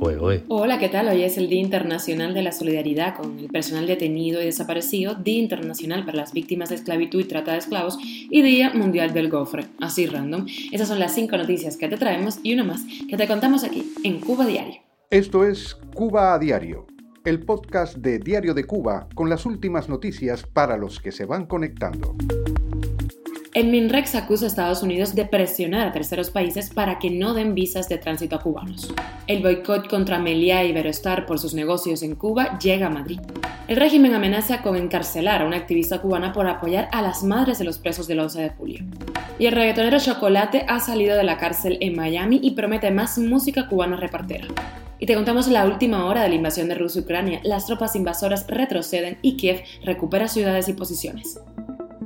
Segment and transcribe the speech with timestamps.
[0.00, 1.08] Hola, ¿qué tal?
[1.08, 5.40] Hoy es el Día Internacional de la Solidaridad con el personal detenido y desaparecido, Día
[5.40, 9.64] Internacional para las Víctimas de Esclavitud y Trata de Esclavos y Día Mundial del Gofre.
[9.80, 10.46] Así random.
[10.70, 13.92] Esas son las cinco noticias que te traemos y una más que te contamos aquí
[14.04, 14.80] en Cuba Diario.
[15.10, 16.86] Esto es Cuba a Diario,
[17.24, 21.46] el podcast de Diario de Cuba con las últimas noticias para los que se van
[21.46, 22.14] conectando.
[23.58, 27.56] El MINREX acusa a Estados Unidos de presionar a terceros países para que no den
[27.56, 28.94] visas de tránsito a cubanos.
[29.26, 33.18] El boicot contra Meliá y Iberostar por sus negocios en Cuba llega a Madrid.
[33.66, 37.64] El régimen amenaza con encarcelar a una activista cubana por apoyar a las madres de
[37.64, 38.84] los presos del 11 de julio.
[39.40, 43.66] Y el reggaetonero Chocolate ha salido de la cárcel en Miami y promete más música
[43.66, 44.46] cubana repartera.
[45.00, 47.40] Y te contamos la última hora de la invasión de Rusia y Ucrania.
[47.42, 51.40] Las tropas invasoras retroceden y Kiev recupera ciudades y posiciones.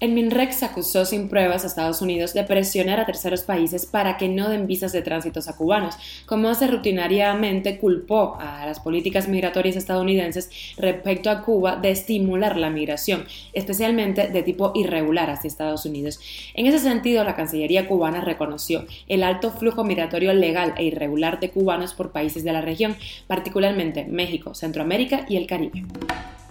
[0.00, 4.28] El MINREX acusó sin pruebas a Estados Unidos de presionar a terceros países para que
[4.28, 5.94] no den visas de tránsitos a cubanos,
[6.26, 12.70] como hace rutinariamente culpó a las políticas migratorias estadounidenses respecto a Cuba de estimular la
[12.70, 16.18] migración, especialmente de tipo irregular hacia Estados Unidos.
[16.54, 21.50] En ese sentido, la Cancillería cubana reconoció el alto flujo migratorio legal e irregular de
[21.50, 22.96] cubanos por países de la región,
[23.28, 25.84] particularmente México, Centroamérica y el Caribe.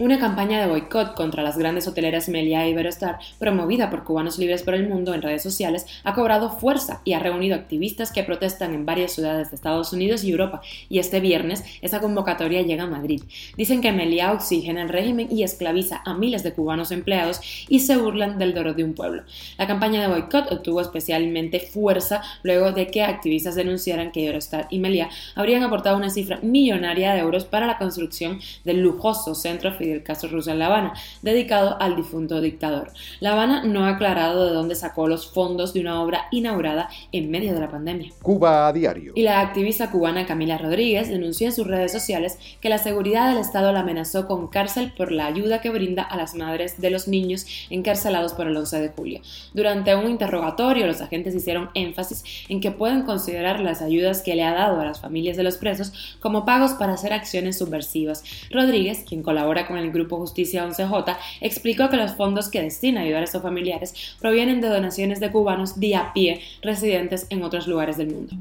[0.00, 4.62] Una campaña de boicot contra las grandes hoteleras Melia y Iberostar, promovida por Cubanos Libres
[4.62, 8.72] por el Mundo en redes sociales, ha cobrado fuerza y ha reunido activistas que protestan
[8.72, 12.86] en varias ciudades de Estados Unidos y Europa, y este viernes esa convocatoria llega a
[12.86, 13.24] Madrid.
[13.58, 17.98] Dicen que Melia oxigena el régimen y esclaviza a miles de cubanos empleados y se
[17.98, 19.24] burlan del doro de un pueblo.
[19.58, 24.78] La campaña de boicot obtuvo especialmente fuerza luego de que activistas denunciaran que Iberostar y
[24.78, 30.02] Melia habrían aportado una cifra millonaria de euros para la construcción del lujoso centro del
[30.02, 32.92] caso ruso en La Habana, dedicado al difunto dictador.
[33.20, 37.30] La Habana no ha aclarado de dónde sacó los fondos de una obra inaugurada en
[37.30, 38.12] medio de la pandemia.
[38.22, 39.12] Cuba a diario.
[39.14, 43.38] Y la activista cubana Camila Rodríguez denunció en sus redes sociales que la seguridad del
[43.38, 47.08] Estado la amenazó con cárcel por la ayuda que brinda a las madres de los
[47.08, 49.20] niños encarcelados por el 11 de julio.
[49.54, 54.44] Durante un interrogatorio, los agentes hicieron énfasis en que pueden considerar las ayudas que le
[54.44, 58.24] ha dado a las familias de los presos como pagos para hacer acciones subversivas.
[58.50, 63.04] Rodríguez, quien colabora con el Grupo Justicia 11J, explicó que los fondos que destina a
[63.04, 67.66] ayudar a estos familiares provienen de donaciones de cubanos día a pie residentes en otros
[67.66, 68.36] lugares del mundo.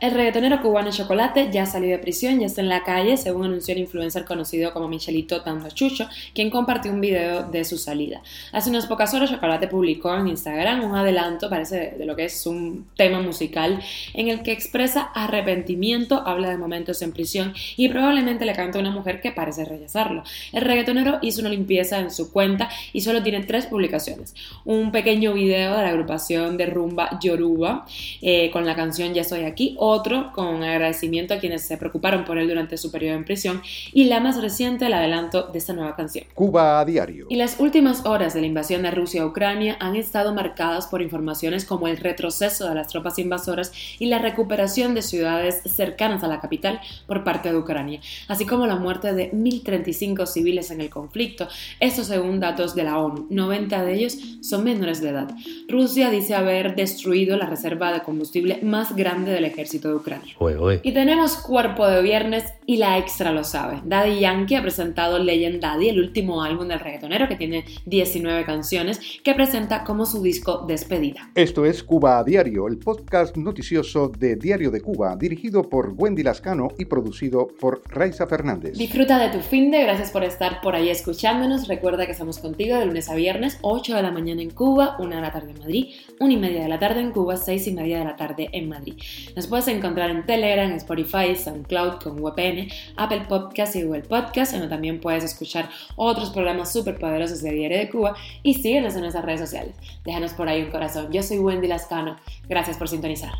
[0.00, 3.74] El reggaetonero cubano Chocolate ya salió de prisión y está en la calle, según anunció
[3.74, 5.42] el influencer conocido como Michelito
[5.74, 8.22] Chucho, quien compartió un video de su salida.
[8.52, 12.46] Hace unas pocas horas Chocolate publicó en Instagram un adelanto, parece de lo que es
[12.46, 13.80] un tema musical,
[14.14, 18.82] en el que expresa arrepentimiento, habla de momentos en prisión y probablemente le canta a
[18.82, 20.22] una mujer que parece rechazarlo.
[20.52, 24.36] El reggaetonero hizo una limpieza en su cuenta y solo tiene tres publicaciones.
[24.64, 27.84] Un pequeño video de la agrupación de rumba Yoruba
[28.22, 32.38] eh, con la canción Ya estoy aquí otro con agradecimiento a quienes se preocuparon por
[32.38, 33.62] él durante su periodo en prisión
[33.92, 36.24] y la más reciente el adelanto de esta nueva canción.
[36.34, 37.26] Cuba a diario.
[37.28, 41.02] Y las últimas horas de la invasión de Rusia a Ucrania han estado marcadas por
[41.02, 46.28] informaciones como el retroceso de las tropas invasoras y la recuperación de ciudades cercanas a
[46.28, 50.90] la capital por parte de Ucrania, así como la muerte de 1.035 civiles en el
[50.90, 51.48] conflicto,
[51.80, 53.26] esto según datos de la ONU.
[53.30, 55.30] 90 de ellos son menores de edad.
[55.68, 60.34] Rusia dice haber destruido la reserva de combustible más grande del ejército de Ucrania.
[60.82, 63.80] Y tenemos cuerpo de viernes y la extra lo sabe.
[63.84, 69.20] Daddy Yankee ha presentado Legend Daddy, el último álbum del reggaetonero que tiene 19 canciones,
[69.22, 71.30] que presenta como su disco despedida.
[71.34, 76.22] Esto es Cuba a Diario, el podcast noticioso de Diario de Cuba, dirigido por Wendy
[76.22, 78.76] Lascano y producido por Raiza Fernández.
[78.76, 81.68] Disfruta de tu fin de, gracias por estar por ahí escuchándonos.
[81.68, 85.14] Recuerda que estamos contigo de lunes a viernes, 8 de la mañana en Cuba, 1
[85.14, 87.72] de la tarde en Madrid, 1 y media de la tarde en Cuba, 6 y
[87.72, 88.94] media de la tarde en Madrid.
[89.36, 94.68] Nos puedes encontrar en Telegram, Spotify, SoundCloud con VPN, Apple Podcast y Google Podcast, donde
[94.68, 99.24] también puedes escuchar otros programas súper poderosos de Diario de Cuba y síguenos en nuestras
[99.24, 99.74] redes sociales.
[100.04, 101.12] Déjanos por ahí un corazón.
[101.12, 102.16] Yo soy Wendy Lascano.
[102.48, 103.32] Gracias por sintonizar.